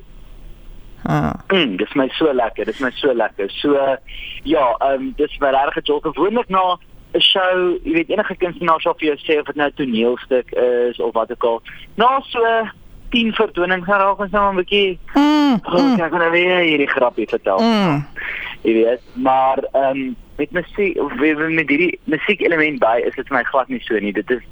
Ah. 1.06 1.32
Mm, 1.52 1.76
dis 1.76 1.94
my 1.94 2.08
so 2.18 2.32
lekker, 2.32 2.64
dis 2.64 2.80
my 2.80 2.90
so 2.94 3.12
lekker. 3.14 3.50
So 3.50 3.96
ja, 4.42 4.76
ehm 4.80 5.00
um, 5.00 5.12
dis 5.16 5.38
my 5.40 5.50
regte 5.54 5.82
jol 5.82 6.00
gewoonlik 6.00 6.48
na 6.48 6.76
'n 7.14 7.20
show, 7.20 7.78
jy 7.84 7.92
weet 7.92 8.10
enige 8.10 8.36
kunstenaar 8.36 8.80
sal 8.80 8.96
vir 8.98 9.14
jou 9.14 9.18
sê 9.24 9.38
of 9.40 9.46
dit 9.46 9.56
nou 9.56 9.68
'n 9.68 9.76
toneelstuk 9.76 10.52
is 10.52 11.00
of 11.00 11.14
wat 11.14 11.30
ook 11.30 11.44
al. 11.44 11.62
Na 11.94 12.20
so 12.20 12.42
10 13.10 13.32
vertonings 13.32 13.86
gaan 13.86 14.00
raak 14.00 14.18
ons 14.20 14.30
nou 14.30 14.52
'n 14.52 14.56
bietjie 14.56 14.98
Mm. 15.14 15.60
Mm. 15.62 16.00
ek 16.00 16.10
gaan 16.10 16.18
nou 16.18 16.30
weer 16.30 16.58
hierdie 16.58 16.90
grappie 16.90 17.28
vertel. 17.28 17.58
Mm. 17.58 18.06
Jy 18.62 18.72
weet, 18.72 19.02
maar 19.14 19.58
ehm 19.72 19.90
um, 19.96 20.16
met 20.36 20.50
musiek 20.50 20.98
of 21.00 21.14
met 21.14 21.68
hierdie 21.68 21.98
musiek 22.04 22.40
element 22.40 22.78
by 22.78 23.00
is 23.06 23.14
dit 23.14 23.28
vir 23.28 23.36
my 23.36 23.44
glad 23.44 23.68
nie 23.68 23.80
so 23.80 23.98
nie. 23.98 24.12
Dit 24.12 24.30
is 24.30 24.42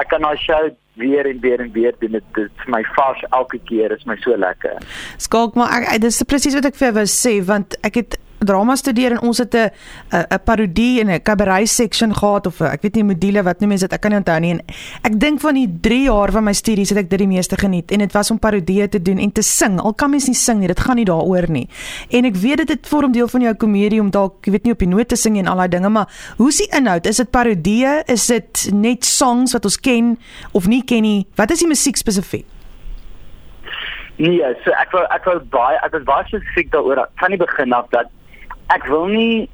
ek 0.00 0.12
kan 0.12 0.24
daai 0.26 0.36
show 0.40 0.62
weer 0.96 1.26
en 1.28 1.40
weer 1.40 1.60
en 1.60 1.72
weer 1.72 1.94
doen. 2.00 2.18
Dit 2.18 2.38
is 2.42 2.68
my 2.72 2.82
vas 2.96 3.24
elke 3.30 3.58
keer, 3.68 3.92
is 3.92 4.04
my 4.08 4.16
so 4.24 4.36
lekker. 4.36 4.78
Skalk 5.22 5.56
maar 5.58 5.72
ek 5.82 6.00
dis 6.04 6.22
presies 6.28 6.56
wat 6.56 6.68
ek 6.70 6.78
vir 6.78 6.90
jou 6.90 6.96
wou 7.00 7.08
sê 7.10 7.34
want 7.44 7.76
ek 7.86 8.00
het 8.02 8.18
drama 8.38 8.76
studeer 8.76 9.16
en 9.16 9.20
ons 9.20 9.38
het 9.38 9.54
'n 9.54 9.70
'n 10.12 10.40
parodie 10.44 11.00
en 11.00 11.10
'n 11.10 11.22
cabaret 11.22 11.68
section 11.68 12.14
gehad 12.14 12.46
of 12.46 12.60
'n 12.60 12.64
ek 12.64 12.82
weet 12.82 12.94
nie 12.94 13.04
module 13.04 13.42
wat 13.42 13.60
noem 13.60 13.68
mense 13.68 13.88
dit 13.88 13.92
ek 13.92 14.00
kan 14.00 14.10
nie 14.10 14.18
onthou 14.18 14.40
nie. 14.40 14.50
En 14.50 14.60
ek 15.02 15.20
dink 15.20 15.40
van 15.40 15.54
die 15.54 15.68
3 15.80 16.02
jaar 16.02 16.30
van 16.32 16.44
my 16.44 16.52
studies 16.52 16.88
het 16.88 16.98
ek 16.98 17.10
dit 17.10 17.18
die 17.18 17.26
meeste 17.26 17.56
geniet 17.56 17.90
en 17.90 17.98
dit 17.98 18.12
was 18.12 18.30
om 18.30 18.38
parodieë 18.38 18.88
te 18.88 19.02
doen 19.02 19.18
en 19.18 19.32
te 19.32 19.42
sing. 19.42 19.80
Al 19.80 19.94
kan 19.94 20.10
mens 20.10 20.26
nie 20.26 20.34
sing 20.34 20.58
nie 20.58 20.66
dit 20.66 20.80
gaan 20.80 20.96
nie 20.96 21.04
daaroor 21.04 21.50
nie. 21.50 21.68
En 22.10 22.24
ek 22.24 22.36
weet 22.36 22.56
dit 22.56 22.68
het 22.68 22.88
vorm 22.88 23.12
deel 23.12 23.28
van 23.28 23.40
jou 23.40 23.54
komedie 23.54 24.00
om 24.00 24.10
dalk 24.10 24.46
ek 24.46 24.52
weet 24.52 24.64
nie 24.64 24.72
op 24.72 24.78
die 24.78 24.88
note 24.88 25.06
te 25.06 25.16
sing 25.16 25.38
en 25.38 25.46
al 25.46 25.56
daai 25.56 25.68
dinge 25.68 25.88
maar 25.88 26.08
hoe's 26.36 26.56
die 26.56 26.68
inhoud? 26.76 27.06
Is 27.06 27.16
dit 27.16 27.30
parodieë? 27.30 28.02
Is 28.06 28.26
dit 28.26 28.70
net 28.72 29.04
songs 29.04 29.52
wat 29.52 29.64
ons 29.64 29.80
ken 29.80 30.18
of 30.52 30.66
nie 30.66 30.82
ken 30.84 31.02
nie? 31.02 31.26
Wat 31.36 31.50
is 31.50 31.58
die 31.58 31.68
musiek 31.68 31.96
spesifiek? 31.96 32.46
Nee, 34.16 34.40
so 34.64 34.72
ek 34.80 34.94
wou 34.96 35.02
ek 35.12 35.26
wou 35.28 35.40
baie 35.52 35.76
ek 35.84 35.92
was 35.92 36.04
baie 36.08 36.24
spesifiek 36.30 36.70
daaroor 36.72 37.02
van 37.20 37.34
die 37.34 37.40
begin 37.40 37.72
af 37.76 37.90
dat 37.92 38.08
ek 38.74 38.86
wil 38.86 39.06
nie 39.06 39.48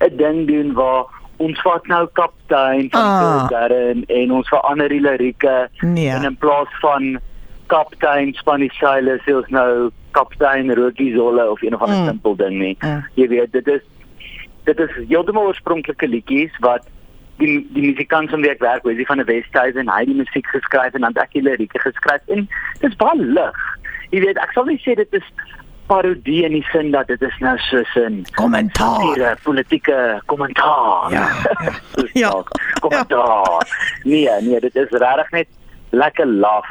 'n 0.00 0.16
ding 0.16 0.46
doen 0.48 0.72
waar 0.72 1.04
ons 1.38 1.60
vat 1.62 1.86
nou 1.86 2.06
kaptein 2.12 2.90
van 2.90 3.00
Ah. 3.00 3.48
Darren 3.48 4.04
en 4.08 4.32
ons 4.32 4.48
verander 4.48 4.88
die 4.88 5.00
lirieke 5.00 5.68
Nee. 5.80 6.08
en 6.08 6.24
in 6.24 6.36
plaas 6.36 6.68
van 6.80 7.18
kaptein 7.66 8.34
Spanny 8.34 8.68
Silas 8.72 9.20
is 9.26 9.34
ons 9.34 9.48
nou 9.48 9.90
kaptein 10.12 10.74
Rocky 10.74 11.12
Zolle 11.14 11.50
of 11.50 11.62
een 11.62 11.74
of 11.74 11.80
ander 11.82 11.98
Mm. 11.98 12.06
simpel 12.06 12.36
ding 12.36 12.58
nie. 12.58 12.76
Mm. 12.80 13.04
Jy 13.14 13.28
weet 13.28 13.52
dit 13.52 13.66
is 13.68 13.80
dit 14.64 14.78
is 14.78 14.90
heeltemal 15.08 15.46
oorspronklike 15.46 16.06
liedjies 16.08 16.52
wat 16.60 16.86
die 17.38 17.66
die 17.72 17.82
musikant 17.92 18.30
van 18.30 18.40
wie 18.42 18.50
ek 18.50 18.58
werk, 18.60 18.82
Wesley 18.84 19.04
van 19.04 19.16
der 19.16 19.26
Westhuizen, 19.26 19.88
hy 19.88 19.98
het 19.98 20.06
die 20.06 20.14
musiek 20.16 20.46
geskryf 20.46 20.92
en 20.94 21.00
dan 21.00 21.12
het 21.14 21.22
ek 21.22 21.32
die 21.32 21.42
lirieke 21.42 21.78
geskryf 21.78 22.20
en 22.28 22.48
dit 22.80 22.90
is 22.90 22.96
baie 22.96 23.16
lig. 23.16 23.56
Jy 24.10 24.20
weet, 24.20 24.36
ek 24.36 24.52
sal 24.52 24.64
nie 24.64 24.76
sê 24.84 24.94
dit 24.94 25.08
is 25.14 25.22
parodie 25.90 26.44
in 26.46 26.52
die 26.54 26.64
sin 26.72 26.90
dat 26.94 27.08
dit 27.10 27.22
is 27.26 27.36
nou 27.42 27.56
soos 27.58 27.94
'n 27.98 28.22
kommentaar 28.38 29.00
satire, 29.00 29.36
politieke 29.42 30.22
kommentaar. 30.26 31.10
Ja, 31.12 31.26
ja. 31.64 31.72
Soos 31.94 32.10
Ja. 32.12 32.30
kommentaar. 32.80 33.66
Nee, 34.04 34.28
nee, 34.40 34.60
dit 34.60 34.74
is 34.76 34.88
regtig 34.90 35.30
net 35.30 35.48
lekker 35.90 36.26
laf. 36.26 36.66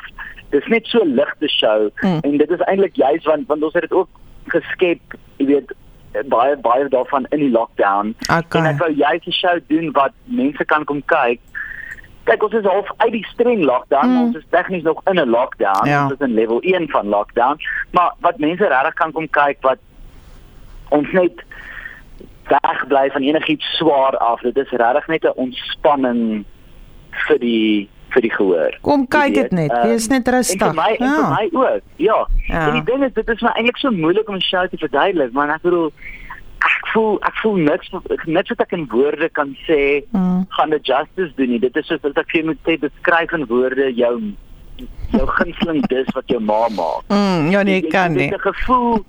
Dis 0.50 0.66
net 0.68 0.86
so 0.86 1.04
ligte 1.06 1.48
show 1.48 1.89
Mm. 2.01 2.19
en 2.24 2.38
dit 2.38 2.50
is 2.50 2.60
eintlik 2.66 2.95
juis 2.95 3.24
want 3.25 3.48
want 3.48 3.63
ons 3.63 3.74
het 3.74 3.81
dit 3.81 3.92
ook 3.94 4.07
geskep, 4.48 5.00
jy 5.38 5.45
weet, 5.45 5.74
baie 6.27 6.56
baie 6.57 6.88
daarvan 6.89 7.25
in 7.30 7.39
die 7.39 7.51
lockdown. 7.51 8.15
Okay. 8.31 8.62
En 8.62 8.65
ek 8.74 8.79
wou 8.79 8.91
juist 8.91 9.27
'n 9.27 9.32
show 9.32 9.60
doen 9.67 9.91
wat 9.91 10.12
mense 10.25 10.65
kan 10.65 10.84
kom 10.86 11.01
kyk. 11.05 11.39
Kyk, 12.29 12.43
ons 12.43 12.53
is 12.53 12.65
half 12.65 12.89
uit 12.98 13.12
die 13.12 13.25
streng 13.33 13.63
lockdown, 13.63 14.07
Mm. 14.09 14.21
ons 14.21 14.36
is 14.38 14.45
tegnies 14.50 14.83
nog 14.83 15.01
in 15.09 15.17
'n 15.19 15.29
lockdown. 15.29 15.88
Ja. 15.88 16.03
Ons 16.03 16.13
is 16.13 16.19
in 16.27 16.33
level 16.33 16.59
1 16.62 16.88
van 16.89 17.07
lockdown, 17.07 17.57
maar 17.91 18.13
wat 18.19 18.38
mense 18.39 18.67
regtig 18.67 18.93
kan 18.93 19.12
kom 19.12 19.27
kyk 19.29 19.57
wat 19.62 19.77
ons 20.89 21.07
net 21.12 21.33
wegbly 22.50 23.09
van 23.12 23.21
enigiets 23.21 23.65
swaar 23.77 24.17
af. 24.17 24.41
Dit 24.41 24.57
is 24.57 24.69
regtig 24.69 25.07
net 25.07 25.24
'n 25.24 25.33
ontspanning 25.36 26.45
vir 27.27 27.39
die 27.39 27.89
vir 28.09 28.21
die 28.21 28.31
gehoor. 28.33 28.77
Kom 28.81 29.07
kyk 29.07 29.33
dit 29.33 29.51
net. 29.51 29.71
ehm, 29.71 29.88
Wees 29.88 30.07
net 30.07 30.27
rustig. 30.27 30.57
Vir 30.67 30.74
my 30.74 30.95
en 31.00 31.07
vir 31.09 31.24
Ja. 31.24 31.29
my 31.29 31.50
ook. 31.53 31.81
Ja. 31.95 32.27
Ja. 32.48 32.67
En 32.67 32.74
die 32.74 32.83
ding 32.83 33.03
is 33.03 33.13
dit 33.13 33.29
is 33.29 33.41
maar 33.41 33.53
eintlik 33.55 33.77
so 33.77 33.91
moeilik 33.91 34.27
om 34.29 34.36
'n 34.36 34.41
show 34.41 34.67
te 34.67 34.77
verduidelik, 34.77 35.31
maar 35.31 35.50
ek 35.50 35.62
bedoel 35.62 35.91
ek 36.66 36.88
voel 36.94 37.18
ek 37.22 37.36
voel 37.42 37.56
niks 37.56 37.89
niks 38.25 38.50
wat 38.50 38.60
ek 38.66 38.72
in 38.78 38.88
woorde 38.92 39.30
kan 39.30 39.56
sê 39.68 40.04
Mm. 40.12 40.46
gaan 40.50 40.70
dit 40.70 40.86
justice 40.86 41.34
doen 41.36 41.50
nie. 41.50 41.60
Dit 41.60 41.75
is 41.75 41.86
soos 41.88 42.04
as 42.04 42.16
ek 42.18 42.30
vir 42.32 42.42
jou 42.42 42.46
moet 42.46 42.62
sê 42.68 42.78
beskryf 42.80 43.32
in 43.34 43.46
woorde 43.46 43.94
jou 43.96 44.13
jou 45.12 45.25
gunsteling 45.38 45.82
dis 45.88 46.08
wat 46.16 46.28
jou 46.28 46.39
ma 46.39 46.68
maak. 46.70 47.04
Mm, 47.10 47.50
ja 47.51 47.63
nee, 47.63 47.82
Dit- 47.82 47.92
kan 47.92 48.13
dit 48.13 48.18
nie. 48.22 48.30
het 48.32 48.39
'n 48.46 48.54
gevoel 48.54 49.06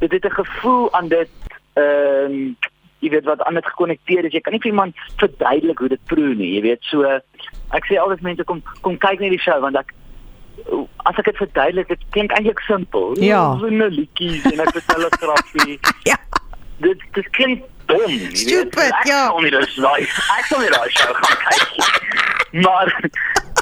dit 0.00 0.12
het 0.12 0.24
'n 0.24 0.30
gevoel 0.44 0.92
aan 0.92 1.08
dit 1.08 1.30
ehm 1.76 2.54
jy 3.00 3.10
weet 3.10 3.24
wat 3.24 3.42
aan 3.42 3.54
dit 3.54 3.66
gekonnekteer 3.66 4.24
is. 4.24 4.32
Jy 4.32 4.40
kan 4.40 4.52
nie 4.52 4.60
vir 4.60 4.70
iemand 4.70 4.94
verduidelik 5.16 5.78
hoe 5.78 5.88
dit 5.88 6.04
proe 6.04 6.34
nie. 6.34 6.54
Jy 6.54 6.62
weet 6.62 6.82
so 6.82 7.02
ek 7.72 7.84
sê 7.88 7.98
altyd 7.98 8.22
mense 8.22 8.44
kom 8.44 8.62
kom 8.80 8.96
kyk 8.98 9.20
net 9.20 9.30
die 9.30 9.38
show 9.38 9.60
want 9.60 9.76
ek 9.76 9.92
as 11.04 11.18
ek 11.18 11.24
dit 11.24 11.36
verduidelik, 11.36 11.88
dit 11.88 11.98
klink 12.10 12.30
eintlik 12.32 12.60
simpel. 12.60 13.16
Ja. 13.20 13.58
so 13.58 13.66
'n 13.66 13.82
liedjie 13.90 14.40
en 14.52 14.60
ek 14.60 14.72
vertel 14.72 15.04
'n 15.04 15.16
grappie. 15.20 15.78
Ja. 16.10 16.16
Dit 16.84 17.04
dit 17.16 17.28
klink 17.36 17.62
dom. 17.90 18.04
jy 18.10 18.18
weet. 18.18 18.38
Stupid, 18.44 18.92
Ek 19.00 19.08
ja. 19.08 19.20
sal 19.28 19.40
nie 19.44 19.52
dus 19.54 19.74
daai 19.80 20.02
ek 20.38 20.44
sal 20.50 20.60
nie 20.64 20.72
daai 20.74 20.90
show 20.98 21.14
gaan 21.20 21.38
kyk. 21.44 21.62
Maar 22.64 22.92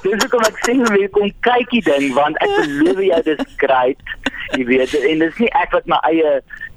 dis 0.03 0.19
hoekom 0.25 0.45
ek 0.49 0.59
sê 0.67 0.75
jy 0.79 1.09
kom 1.15 1.31
kyk 1.47 1.71
die 1.75 1.83
ding 1.89 2.11
want 2.19 2.37
ek 2.45 2.53
beloof 2.59 3.01
jou 3.07 3.23
dis 3.31 3.57
great. 3.63 4.03
Jy 4.59 4.67
weet 4.69 4.95
en 5.01 5.25
dis 5.27 5.41
nie 5.43 5.51
ek 5.63 5.75
wat 5.79 5.87
my 5.91 5.99
eie 6.11 6.35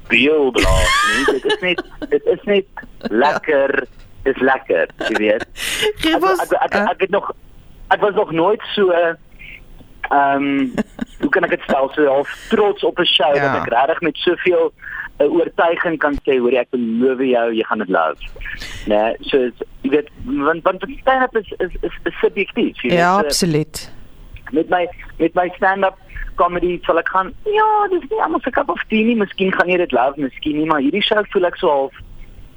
beeld 0.09 0.53
blaas 0.59 0.95
nie. 1.11 1.25
Dit 1.33 1.45
is 1.53 1.61
net 1.65 1.83
dit 2.13 2.31
is 2.35 2.43
net 2.49 2.85
lekker. 3.11 3.75
Dis 4.25 4.39
lekker, 4.41 4.89
jy 5.05 5.17
weet. 5.21 5.43
Ek, 6.01 6.15
ons 6.17 6.39
ek, 6.41 6.53
ek, 6.57 6.73
ek, 6.73 6.87
ek 6.95 7.01
het 7.05 7.11
nog 7.13 7.27
ek 7.93 8.01
was 8.01 8.15
nog 8.17 8.31
nooit 8.33 8.63
so 8.73 8.89
ehm 8.95 9.17
um, 10.09 10.73
kan 11.35 11.43
ek 11.47 11.55
dit 11.57 11.63
stel 11.67 11.89
so 11.95 12.05
half 12.07 12.31
trots 12.49 12.83
op 12.87 12.99
'n 12.99 13.05
show 13.05 13.31
Ja. 13.35 13.43
wat 13.51 13.61
ek 13.61 13.73
regtig 13.73 14.01
met 14.07 14.17
soveel 14.17 14.71
uh, 15.19 15.27
oortuiging 15.31 15.97
kan 15.99 16.15
sê 16.25 16.37
hoor 16.39 16.55
ek 16.61 16.69
beloof 16.71 17.19
jou 17.19 17.47
jy 17.59 17.63
gaan 17.63 17.79
dit 17.83 17.89
love. 17.89 18.19
Nee, 18.87 19.15
so 19.21 19.37
jy 19.83 19.89
weet 19.95 20.09
want 20.47 20.63
want 20.63 20.81
stand-up 21.01 21.35
is 21.41 21.51
is 21.59 21.73
is, 21.81 21.93
is 22.03 22.15
subjektief. 22.23 22.81
Ja, 22.81 22.89
weet, 22.91 23.21
so, 23.21 23.25
absoluut. 23.27 23.91
met 24.51 24.69
my 24.69 24.87
met 25.19 25.33
my 25.35 25.49
stand-up 25.57 25.97
comedy 26.35 26.79
sal 26.85 26.99
ek 26.99 27.07
gaan 27.09 27.33
ja, 27.45 27.87
dis 27.91 28.09
nie 28.09 28.21
almal 28.21 28.39
se 28.43 28.51
cup 28.51 28.69
of 28.69 28.81
tea 28.89 29.03
nie, 29.03 29.15
miskien 29.15 29.53
gaan 29.53 29.67
jy 29.71 29.77
dit 29.77 29.91
love, 29.91 30.19
miskien 30.21 30.57
nie, 30.57 30.65
maar 30.65 30.81
hierdie 30.81 31.01
show 31.03 31.23
voel 31.31 31.45
ek 31.45 31.55
so 31.57 31.69
half 31.69 31.93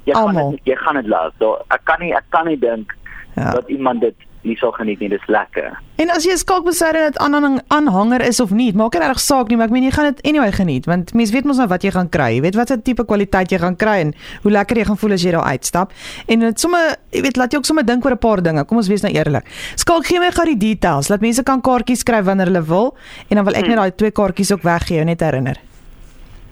jy 0.04 0.14
gaan 0.14 0.34
dit 0.50 0.60
jy 0.64 0.76
gaan 0.76 0.94
dit 0.98 1.06
love. 1.06 1.32
So, 1.38 1.58
ek 1.70 1.84
kan 1.84 2.00
nie 2.00 2.12
ek 2.14 2.24
kan 2.30 2.46
nie 2.46 2.58
dink 2.58 2.94
Ja. 3.36 3.52
dat 3.54 3.68
iemand 3.70 4.00
dit 4.00 4.14
nie 4.42 4.56
sal 4.56 4.72
geniet 4.72 5.00
nie, 5.00 5.08
dis 5.08 5.26
lekker. 5.26 5.78
En 5.98 6.10
as 6.14 6.24
jy 6.24 6.32
'n 6.32 6.38
skalkbesyde 6.38 6.98
dit 7.10 7.18
aanhang 7.18 7.60
aanhanger 7.68 8.22
is 8.22 8.40
of 8.40 8.50
nie, 8.50 8.72
maak 8.72 8.94
nie 8.94 9.00
regtig 9.00 9.20
saak 9.20 9.48
nie, 9.48 9.56
maar 9.56 9.66
ek 9.66 9.72
meen 9.72 9.84
jy 9.84 9.90
gaan 9.90 10.14
dit 10.14 10.26
anyway 10.26 10.52
geniet 10.52 10.86
want 10.86 11.14
mense 11.14 11.32
weet 11.32 11.44
mos 11.44 11.56
nou 11.56 11.66
wat 11.66 11.82
jy 11.82 11.90
gaan 11.90 12.08
kry. 12.08 12.34
Jy 12.34 12.40
weet 12.40 12.54
watter 12.54 12.82
tipe 12.82 13.04
kwaliteit 13.04 13.50
jy 13.50 13.58
gaan 13.58 13.76
kry 13.76 13.98
en 14.00 14.14
hoe 14.42 14.52
lekker 14.52 14.76
jy 14.76 14.84
gaan 14.84 14.96
voel 14.96 15.12
as 15.12 15.22
jy 15.22 15.30
daar 15.30 15.44
uitstap. 15.44 15.92
En 16.26 16.40
dit 16.40 16.60
somme, 16.60 16.96
jy 17.10 17.22
weet, 17.22 17.36
laat 17.36 17.52
jy 17.52 17.58
ook 17.58 17.64
sommer 17.64 17.84
dink 17.84 18.04
oor 18.04 18.12
'n 18.12 18.18
paar 18.18 18.42
dinge. 18.42 18.64
Kom 18.64 18.76
ons 18.76 18.88
wees 18.88 19.02
nou 19.02 19.12
eerlik. 19.12 19.44
Skalk 19.76 20.06
gee 20.06 20.18
my 20.20 20.30
gou 20.30 20.44
die 20.44 20.56
details. 20.56 21.08
Laat 21.08 21.20
mense 21.20 21.42
kan 21.42 21.60
kaartjies 21.60 22.00
skryf 22.00 22.24
wanneer 22.24 22.46
hulle 22.46 22.62
wil 22.62 22.96
en 23.28 23.36
dan 23.36 23.44
wil 23.44 23.54
ek 23.54 23.66
net 23.66 23.76
daai 23.76 23.96
twee 23.96 24.10
kaartjies 24.10 24.52
ook 24.52 24.62
weggee, 24.62 25.04
net 25.04 25.20
herinner. 25.20 25.67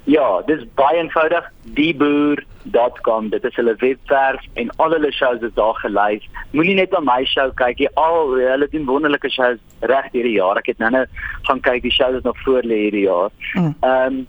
Ja, 0.07 0.43
dis 0.47 0.63
baie 0.79 0.99
eenvoudig. 1.03 1.47
dieboer.com. 1.77 3.29
Dit 3.33 3.45
is 3.45 3.55
hulle 3.59 3.75
webwerf 3.81 4.45
en 4.55 4.71
al 4.77 4.91
hulle 4.95 5.11
shows 5.13 5.41
is 5.43 5.55
daar 5.55 5.75
gelys. 5.83 6.29
Moenie 6.55 6.75
net 6.79 6.95
op 6.97 7.05
my 7.05 7.25
show 7.27 7.51
kyk 7.59 7.79
nie. 7.83 7.89
Al 7.99 8.33
hulle 8.37 8.69
doen 8.71 8.87
wonderlike 8.87 9.31
shows 9.35 9.59
reg 9.81 10.07
hierdie 10.15 10.37
jaar. 10.39 10.61
Ek 10.63 10.71
het 10.73 10.79
nou 10.83 10.91
net 10.95 11.11
gaan 11.49 11.61
kyk 11.67 11.83
die 11.83 11.91
shows 11.95 12.17
is 12.21 12.23
nog 12.27 12.39
voor 12.45 12.63
lê 12.63 12.79
hierdie 12.87 13.07
jaar. 13.09 13.31
Mm. 13.55 13.75
Ehm 13.81 14.07
um, 14.21 14.27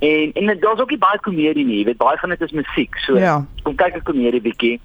en 0.00 0.30
en 0.32 0.46
daar's 0.60 0.80
ook 0.80 0.90
nie 0.90 0.98
baie 0.98 1.18
komedie 1.20 1.64
nie. 1.66 1.78
Jy 1.82 1.84
weet 1.90 1.98
baie 2.00 2.16
van 2.18 2.30
dit 2.32 2.40
is 2.40 2.52
musiek. 2.56 2.96
So 3.06 3.18
Ja. 3.18 3.44
kom 3.62 3.74
kyk 3.76 3.96
'n 3.96 4.02
komedie 4.02 4.40
bietjie. 4.40 4.80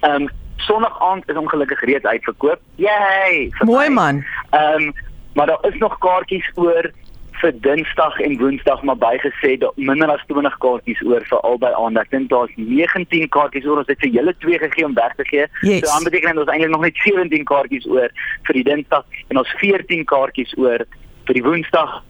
Ehm 0.00 0.22
um, 0.22 0.28
Sondag 0.58 1.00
aand 1.02 1.28
is 1.30 1.36
ongelukkig 1.36 1.80
reeds 1.80 2.04
uitverkoop. 2.04 2.60
Yay! 2.76 3.50
Mooi 3.64 3.88
my. 3.88 3.94
man. 3.94 4.24
Ehm 4.50 4.82
um, 4.82 4.92
maar 5.34 5.46
daar 5.46 5.58
is 5.70 5.78
nog 5.78 5.98
kaartjies 5.98 6.50
oor 6.54 6.90
vir 7.40 7.52
Dinsdag 7.62 8.18
en 8.20 8.36
Woensdag 8.38 8.82
maar 8.82 8.96
bygesê 8.96 9.58
dat 9.58 9.76
minder 9.76 10.10
as 10.10 10.22
20 10.26 10.56
kaartjies 10.58 11.02
oor 11.06 11.22
vir 11.30 11.40
albei 11.46 11.72
aande. 11.74 12.00
Ek 12.00 12.10
dink 12.10 12.28
daar's 12.30 12.50
19 12.56 13.28
kaartjies 13.28 13.66
oor. 13.66 13.78
Ons 13.82 13.86
het 13.92 14.00
vir 14.00 14.10
julle 14.10 14.34
twee 14.42 14.58
gegee 14.58 14.84
om 14.86 14.94
weg 14.94 15.14
te 15.16 15.24
gee. 15.30 15.46
Yes. 15.62 15.80
So 15.84 15.92
dan 15.94 16.04
beteken 16.08 16.30
dit 16.34 16.42
ons 16.44 16.52
eintlik 16.54 16.70
nog 16.74 16.80
net 16.86 16.96
17 17.04 17.44
kaartjies 17.44 17.86
oor 17.86 18.08
vir 18.48 18.54
die 18.60 18.64
Dinsdag 18.64 19.04
en 19.28 19.38
ons 19.44 19.54
14 19.62 20.04
kaartjies 20.04 20.54
oor 20.58 20.84
vir 21.28 21.34
die 21.34 21.42
Woensdag. 21.44 22.02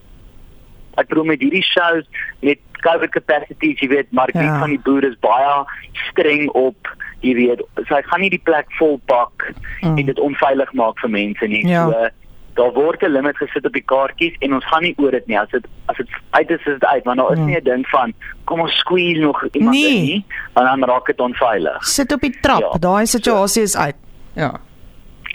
Ek 0.99 1.08
bedoel 1.08 1.25
met 1.32 1.40
hierdie 1.44 1.62
shows 1.62 2.06
met 2.42 2.58
COVID 2.82 3.11
capacities, 3.11 3.78
jy 3.80 3.88
weet, 3.88 4.12
maar 4.12 4.30
Ja. 4.35 4.58
van 4.61 4.70
die 4.70 4.78
boere 4.78 5.08
is 5.08 5.18
baie 5.20 5.64
streng 6.11 6.49
op 6.54 6.76
jy 7.23 7.35
weet, 7.35 7.61
so 7.87 7.94
hy 7.94 8.02
gaan 8.02 8.20
nie 8.20 8.30
die 8.30 8.42
plek 8.44 8.66
vol 8.78 9.00
pak 9.06 9.52
Mm. 9.82 9.99
en 9.99 10.06
dit 10.06 10.18
onveilig 10.18 10.73
maak 10.73 10.99
vir 11.00 11.11
mense 11.11 11.47
nie. 11.47 11.66
Ja. 11.66 11.87
So 11.90 12.08
daar 12.59 12.73
word 12.75 13.03
'n 13.03 13.12
limit 13.17 13.37
gesit 13.37 13.65
op 13.67 13.73
die 13.73 13.85
kaartjies 13.93 14.35
en 14.45 14.55
ons 14.55 14.67
gaan 14.67 14.83
nie 14.83 14.95
oor 14.99 15.11
dit 15.11 15.27
nie. 15.27 15.38
As 15.38 15.50
dit 15.50 15.65
as 15.87 15.97
dit 15.97 16.09
uit 16.31 16.50
is, 16.50 16.59
is 16.59 16.65
dit 16.79 16.85
uit, 16.85 17.05
maar 17.05 17.17
daar 17.17 17.33
is 17.33 17.38
Mm. 17.38 17.47
nie 17.47 17.57
'n 17.61 17.65
ding 17.65 17.87
van 17.88 18.12
kom 18.45 18.61
ons 18.61 18.75
squeeze 18.79 19.21
nog 19.21 19.45
iemand 19.53 19.77
Nee. 19.77 19.95
in 19.97 20.03
nie, 20.03 20.25
want 20.55 20.67
dan 20.67 20.85
raak 20.91 21.07
dit 21.07 21.21
onveilig. 21.21 21.85
Sit 21.85 22.12
op 22.12 22.21
die 22.21 22.37
trap. 22.41 22.61
Ja. 22.61 22.79
Daai 22.79 23.07
situasie 23.07 23.62
is 23.62 23.77
uit. 23.77 23.95
Ja. 24.35 24.61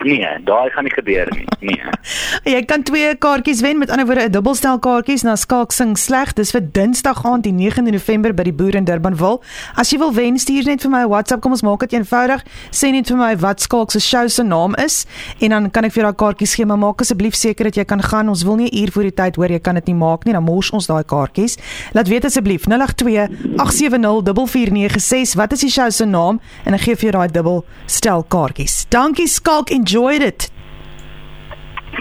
Nee, 0.01 0.27
daai 0.43 0.69
gaan 0.69 0.83
nie 0.83 0.93
gebeur 0.93 1.27
nie. 1.31 1.45
Nee. 1.59 1.81
Jy 2.55 2.62
kan 2.65 2.83
twee 2.83 3.15
kaartjies 3.15 3.62
wen, 3.62 3.77
met 3.77 3.89
ander 3.89 4.05
woorde 4.05 4.25
'n 4.27 4.31
dubbelstel 4.31 4.79
kaartjies 4.79 5.23
na 5.23 5.35
Skalk 5.35 5.71
sing 5.71 5.97
sleg. 5.97 6.33
Dis 6.33 6.51
vir 6.51 6.62
Dinsdag 6.71 7.25
aand 7.25 7.43
die 7.43 7.53
9de 7.53 7.91
November 7.91 8.33
by 8.33 8.43
die 8.43 8.53
Boer 8.53 8.75
in 8.75 8.85
Durbanville. 8.85 9.39
As 9.75 9.91
jy 9.91 9.97
wil 9.97 10.13
wen, 10.13 10.39
stuur 10.39 10.65
net 10.65 10.81
vir 10.81 10.91
my 10.91 11.03
'n 11.03 11.09
WhatsApp. 11.09 11.41
Kom 11.41 11.51
ons 11.51 11.62
maak 11.62 11.79
dit 11.79 11.93
eenvoudig. 11.93 12.43
Sê 12.71 12.91
net 12.91 13.07
vir 13.07 13.17
my 13.17 13.38
wat 13.38 13.62
Skalk 13.62 13.91
se 13.91 14.00
show 14.00 14.27
se 14.27 14.43
naam 14.43 14.75
is 14.75 15.05
en 15.39 15.50
dan 15.50 15.71
kan 15.71 15.83
ek 15.83 15.91
vir 15.91 16.03
jou 16.03 16.12
daai 16.12 16.17
kaartjies 16.17 16.55
gee, 16.55 16.65
maar 16.65 16.77
maak 16.77 17.01
asseblief 17.01 17.35
seker 17.35 17.63
dat 17.65 17.75
jy 17.75 17.85
kan 17.85 18.01
gaan. 18.01 18.29
Ons 18.29 18.43
wil 18.43 18.55
nie 18.55 18.69
'n 18.71 18.83
uur 18.83 18.91
voor 18.91 19.03
die 19.03 19.13
tyd 19.13 19.35
hoor 19.35 19.50
jy 19.50 19.59
kan 19.59 19.75
dit 19.75 19.85
nie 19.88 19.95
maak 19.95 20.25
nie, 20.25 20.33
dan 20.33 20.43
mors 20.43 20.71
ons 20.71 20.88
daai 20.88 21.03
kaartjies. 21.03 21.57
Laat 21.93 22.07
weet 22.07 22.25
asseblief 22.25 22.65
082 22.67 23.29
870 23.57 24.47
4496. 24.47 25.33
Wat 25.35 25.51
is 25.51 25.59
die 25.59 25.69
show 25.69 25.89
se 25.89 26.05
naam? 26.05 26.39
En 26.65 26.71
dan 26.71 26.79
gee 26.79 26.93
ek 26.93 27.00
vir 27.00 27.12
jou 27.12 27.17
daai 27.19 27.31
dubbelstel 27.31 28.23
kaartjies. 28.27 28.85
Dankie 28.89 29.27
Skalk, 29.27 29.69
enjoyed 29.83 30.21
it. 30.23 30.49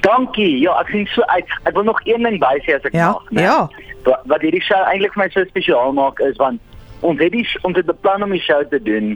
Dankie. 0.02 0.58
Ja, 0.62 0.78
ek 0.80 0.88
sien 0.94 1.06
so 1.12 1.22
uit. 1.34 1.50
Ek 1.68 1.74
wil 1.76 1.84
nog 1.86 2.00
een 2.08 2.22
ding 2.26 2.38
by 2.42 2.56
sê 2.64 2.76
as 2.78 2.86
ek 2.88 2.94
Ja, 2.96 3.10
mag. 3.12 3.26
né? 3.34 3.42
ja. 3.44 3.58
Wat, 4.06 4.22
wat 4.30 4.40
hierdie 4.42 4.62
show 4.64 4.80
eintlik 4.88 5.12
vir 5.14 5.22
my 5.24 5.28
so 5.34 5.44
spesiaal 5.50 5.92
maak 5.94 6.18
is 6.26 6.38
want 6.40 6.58
ons 7.06 7.20
het 7.22 7.30
die 7.34 7.44
ons 7.66 7.76
het 7.78 7.86
beplan 7.86 8.22
om 8.26 8.32
die 8.34 8.40
show 8.42 8.62
te 8.70 8.80
doen 8.82 9.12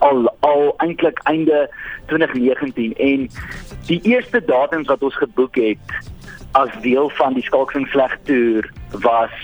al 0.00 0.22
al 0.48 0.62
eintlik 0.84 1.20
einde 1.28 1.66
2019 2.08 2.94
en 2.96 3.26
die 3.90 3.98
eerste 4.08 4.40
datums 4.48 4.88
wat 4.88 5.02
ons 5.04 5.18
geboek 5.20 5.56
het 5.60 5.98
as 6.56 6.72
deel 6.84 7.10
van 7.20 7.36
die 7.36 7.44
Skalksing 7.44 7.84
sleg 7.92 8.16
toer 8.28 8.68
was 9.04 9.36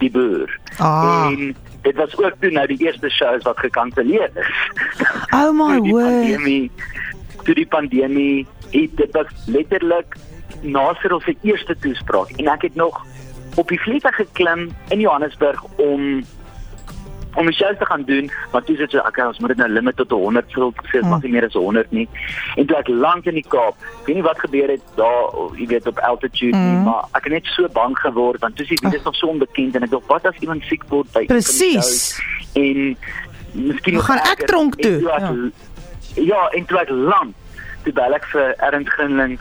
die 0.00 0.10
boer. 0.14 0.48
Ah. 0.78 1.28
En 1.28 1.52
dit 1.84 1.96
was 2.00 2.16
ook 2.20 2.36
toe 2.40 2.50
nou 2.56 2.66
die 2.72 2.80
eerste 2.86 3.10
shows 3.12 3.44
wat 3.44 3.58
gekanselleer 3.60 4.30
is. 4.32 4.54
Oh 5.34 5.52
my 5.52 5.76
word. 5.92 6.70
Toe 7.48 7.54
die 7.56 7.66
pandemie 7.72 8.46
het 8.74 8.96
dit 9.00 9.14
was 9.16 9.30
letterlik 9.48 10.16
na 10.62 10.90
Cyril 11.00 11.20
se 11.24 11.32
eerste 11.48 11.76
toespraak 11.80 12.34
en 12.36 12.48
ek 12.52 12.66
het 12.68 12.74
nog 12.76 12.98
op 13.56 13.68
die 13.72 13.78
vliegtuig 13.80 14.18
geklim 14.20 14.68
in 14.92 15.00
Johannesburg 15.00 15.62
om 15.80 16.20
om 17.38 17.46
die 17.46 17.54
show 17.54 17.70
te 17.78 17.86
gaan 17.86 18.02
doen, 18.08 18.30
maar 18.52 18.64
toe 18.66 18.74
sê 18.76 18.86
ek 18.88 19.06
okay, 19.06 19.26
ons 19.28 19.38
moet 19.38 19.52
dit 19.52 19.58
nou 19.60 19.68
limit 19.70 19.94
tot 20.00 20.10
100 20.10 20.48
Cyril 20.50 20.72
sê 20.90 20.98
Hmm. 21.00 21.10
mag 21.12 21.22
nie 21.22 21.30
meer 21.30 21.44
as 21.46 21.54
100 21.54 21.92
nie. 21.92 22.08
En 22.56 22.66
toe 22.66 22.76
ek 22.80 22.88
land 22.88 23.26
in 23.30 23.34
die 23.36 23.44
Kaap, 23.48 23.76
ek 24.00 24.06
weet 24.08 24.16
nie 24.16 24.24
wat 24.26 24.40
gebeur 24.42 24.68
het 24.72 24.82
daar, 24.96 25.36
jy 25.60 25.66
weet 25.70 25.86
op 25.86 25.98
altitude 26.08 26.56
nie, 26.56 26.74
Hmm. 26.74 26.84
maar 26.88 27.04
ek 27.14 27.24
het 27.28 27.32
net 27.32 27.46
so 27.54 27.68
bang 27.68 27.94
geword 27.98 28.40
want 28.40 28.56
toe 28.56 28.66
sien 28.66 28.80
dit 28.82 28.94
is 28.94 29.04
nog 29.04 29.14
so 29.14 29.28
onbekend 29.28 29.76
en 29.76 29.82
ek 29.86 29.90
dink 29.90 30.08
wat 30.08 30.26
as 30.26 30.40
iemand 30.40 30.62
siek 30.68 30.82
word 30.88 31.12
by 31.12 31.26
Presies. 31.26 32.18
en 32.56 32.96
miskien 33.54 34.00
gaan 34.00 34.18
ek 34.32 34.46
tronk 34.46 34.74
toe, 34.82 34.98
ek- 35.12 35.52
Ja, 36.14 36.48
en 36.56 36.64
toe 36.66 36.78
ek 36.80 36.90
land, 36.90 37.34
toe 37.84 37.92
bel 37.92 38.16
ek 38.16 38.26
vir 38.32 38.54
Ernst 38.64 38.90
Grinling 38.96 39.38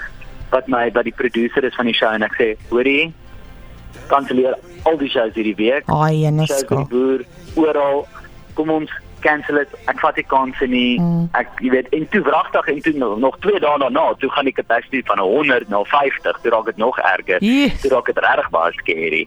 wat 0.51 0.67
my 0.71 0.87
by 0.91 1.03
die 1.03 1.15
producer 1.15 1.63
is 1.67 1.75
van 1.75 1.89
die 1.89 1.95
show 1.95 2.11
en 2.15 2.23
ek 2.27 2.35
sê, 2.39 2.49
hoorie, 2.71 3.11
kanselleer 4.11 4.55
al 4.87 4.99
die 4.99 5.09
shows 5.11 5.35
hierdie 5.35 5.55
week. 5.59 5.89
Ai, 5.91 6.25
en 6.27 6.39
die 6.43 6.47
Skalk. 6.51 6.89
boer 6.91 7.25
oral. 7.59 8.05
Kom 8.57 8.71
ons 8.73 8.91
cancel 9.27 9.59
dit. 9.61 9.75
Ek 9.91 9.99
vat 10.03 10.15
nie 10.19 10.25
kansse 10.31 10.67
nie. 10.71 10.99
Mm. 11.03 11.27
Ek 11.41 11.47
jy 11.65 11.69
weet 11.75 11.89
en 11.97 12.07
toe 12.13 12.21
wragtig 12.27 12.67
en 12.73 12.81
toe 12.85 12.93
nog, 13.03 13.17
nog 13.25 13.37
2 13.45 13.59
dae 13.63 13.77
daarna, 13.83 14.05
toe 14.21 14.29
gaan 14.35 14.47
die 14.49 14.53
capacity 14.61 15.01
van 15.11 15.19
100 15.19 15.69
na 15.69 15.83
50, 15.83 16.39
toe 16.41 16.51
raak 16.55 16.65
dit 16.71 16.77
nog 16.77 16.99
erger. 16.99 17.43
Jee. 17.43 17.71
Toe 17.81 17.91
raak 17.95 18.05
dit 18.05 18.17
regtig 18.27 18.49
baie 18.55 18.73
scary. 18.81 19.23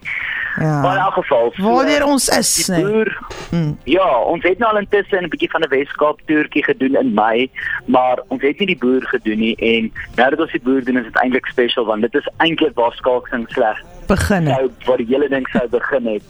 Ja. 0.59 0.81
Maar 0.81 0.95
in 0.97 1.03
elk 1.03 1.13
geval, 1.13 1.51
so- 1.55 1.63
Waar 1.63 2.03
ons 2.03 2.27
is, 2.29 2.51
die 2.65 2.75
nee. 2.75 2.83
boer 2.91 3.17
Mm. 3.51 3.77
Ja, 3.83 4.07
ons 4.33 4.43
het 4.43 4.57
nou 4.59 4.71
al 4.71 4.79
intussen 4.79 5.23
'n 5.23 5.29
bietjie 5.29 5.49
van 5.51 5.61
'n 5.61 5.69
Weskaap 5.69 6.19
toertjie 6.25 6.63
gedoen 6.63 6.95
in 6.95 7.13
Mei, 7.13 7.51
maar 7.85 8.19
ons 8.27 8.41
het 8.41 8.59
nie 8.59 8.67
die 8.67 8.77
boer 8.77 9.03
gedoen 9.03 9.39
nie 9.39 9.55
en 9.55 9.91
nou 10.15 10.29
dat 10.29 10.39
ons 10.39 10.51
die 10.51 10.61
boer 10.63 10.83
doen 10.83 10.97
is 10.97 11.03
dit 11.03 11.15
eintlik 11.23 11.45
special 11.45 11.85
want 11.85 12.01
dit 12.01 12.13
is 12.15 12.27
eintlik 12.37 12.75
waar 12.75 12.93
skalksing 12.93 13.45
sleg 13.49 13.77
Begin. 14.07 14.47
sou 14.47 14.69
waar 14.85 14.97
die 14.97 15.05
hele 15.09 15.29
ding 15.29 15.47
sou 15.51 15.67
begin 15.69 16.05
het. 16.07 16.23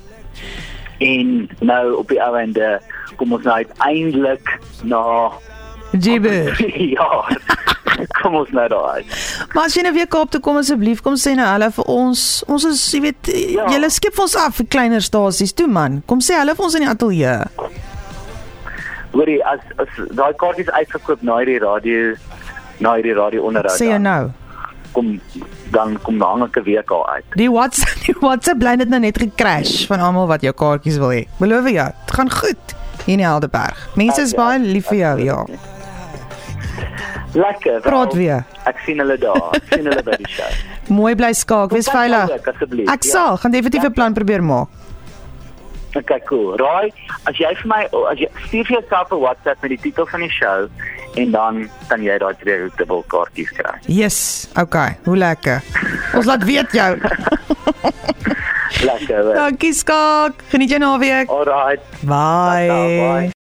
En 1.02 1.50
nou 1.66 1.84
op 1.98 2.12
die 2.14 2.20
ou 2.22 2.34
ende 2.38 2.76
kom 3.18 3.34
ons 3.34 3.46
nou 3.48 3.56
uiteindelik 3.58 4.58
na 4.86 5.02
Jibber. 5.92 6.54
ja. 6.98 7.08
kom 8.22 8.36
ons 8.40 8.50
nou 8.56 8.68
daar 8.72 8.86
uit. 8.96 9.06
Maar 9.54 9.66
as 9.68 9.76
jy 9.76 9.84
nou 9.86 9.94
weer 9.96 10.08
Kaap 10.10 10.32
toe 10.32 10.40
kom 10.44 10.60
asseblief, 10.62 11.02
kom 11.06 11.18
sê 11.20 11.34
nou 11.38 11.46
hallo 11.48 11.68
vir 11.76 11.90
ons. 11.92 12.22
Ons 12.48 12.68
is, 12.70 12.84
jy 12.96 13.02
weet, 13.10 13.32
Ja. 13.56 13.66
julle 13.74 13.90
skep 13.94 14.20
ons 14.22 14.36
af 14.40 14.56
vir 14.62 14.70
kleiner 14.72 15.04
stasies 15.04 15.54
toe 15.58 15.68
man. 15.68 16.00
Kom 16.08 16.22
sê 16.24 16.38
hallo 16.40 16.56
vir 16.58 16.68
ons 16.70 16.78
in 16.80 16.86
die 16.86 16.92
ateljee. 16.92 17.38
Hoorie, 19.12 19.42
as 19.44 19.60
as 19.82 19.98
daai 20.16 20.32
kaartjies 20.40 20.72
uitverkoop 20.72 21.26
na 21.28 21.42
hierdie 21.42 21.60
radio 21.60 22.14
na 22.82 22.96
hierdie 22.96 23.18
radio 23.18 23.44
onderhoud. 23.50 23.76
Sê 23.78 23.90
jy 23.92 24.00
nou. 24.00 24.30
Kom 24.96 25.18
dan 25.72 25.98
kom 26.04 26.18
na 26.18 26.34
'n 26.36 26.64
week 26.64 26.92
al 26.92 27.10
uit. 27.10 27.24
Die 27.36 27.50
WhatsApp, 27.52 28.06
die 28.06 28.16
WhatsApp 28.20 28.60
bly 28.60 28.74
net 28.76 28.90
nou 28.90 29.00
net 29.00 29.18
gecrash 29.18 29.88
van 29.88 30.00
almal 30.00 30.28
wat 30.28 30.42
jou 30.42 30.54
kaartjies 30.54 30.98
wil 30.98 31.10
hê. 31.12 31.28
Beloof 31.40 31.70
jou, 31.70 31.90
dit 32.06 32.16
gaan 32.16 32.30
goed 32.32 32.76
hier 33.06 33.18
in 33.18 33.24
Helderberg. 33.26 33.90
Mense 33.96 34.22
is 34.22 34.32
Ja, 34.32 34.38
baie 34.38 34.60
lief 34.60 34.88
vir 34.88 34.98
jou, 34.98 35.20
ja. 35.24 35.46
Lekker. 37.34 37.80
Praat 37.82 38.14
weer. 38.14 38.44
Ek 38.68 38.78
sien 38.86 39.00
hulle 39.00 39.16
daar. 39.18 39.56
Ek 39.56 39.64
sien 39.74 39.86
hulle 39.88 40.04
by 40.04 40.18
die 40.20 40.28
show. 40.38 40.52
Mooi 40.92 41.16
bly 41.16 41.32
skaak, 41.34 41.72
wees 41.72 41.88
kyk 41.88 41.96
veilig. 41.96 42.48
asseblief, 42.48 42.90
Ek 42.92 43.04
ja. 43.08 43.10
sal, 43.12 43.38
gaan 43.38 43.52
definitief 43.52 43.84
'n 43.88 43.94
plan 43.94 44.14
probeer 44.14 44.44
maak. 44.44 44.68
Okay, 45.96 46.20
cool. 46.28 46.56
Raai, 46.58 46.92
as 47.28 47.36
jy 47.38 47.52
vir 47.62 47.68
my 47.68 47.82
as 48.12 48.20
jy 48.20 48.28
stuur 48.48 48.66
vir 48.68 48.80
jouself 48.82 49.12
'n 49.12 49.20
WhatsApp 49.20 49.62
met 49.62 49.70
die 49.72 49.80
titel 49.80 50.06
van 50.06 50.20
die 50.20 50.30
show 50.30 50.68
en 51.16 51.32
dan 51.32 51.70
kan 51.90 52.04
jy 52.04 52.18
daai 52.22 52.34
twee 52.40 52.70
dubbelkaartjies 52.78 53.52
kry. 53.58 53.76
Yes, 53.88 54.48
okay. 54.60 54.98
Hoe 55.04 55.18
lekker. 55.18 55.62
Ons 56.18 56.26
laat 56.30 56.44
weet 56.48 56.72
jou. 56.72 56.92
Lekker. 58.82 59.34
Dankie 59.36 59.74
Skak. 59.74 60.44
Geniet 60.54 60.70
jou 60.70 60.80
naweek. 60.80 61.30
Alright. 61.30 61.84
Bye. 62.02 62.68
Bye. 62.72 63.41